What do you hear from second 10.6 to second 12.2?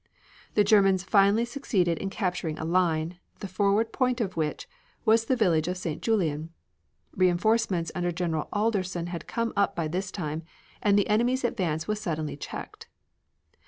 and the enemy's advance was